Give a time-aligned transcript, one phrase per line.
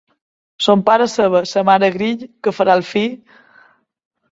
[0.67, 3.15] Son pare ceba, sa mare grill, què farà el fill?